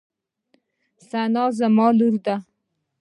[1.09, 2.35] ثنا زما لور ده.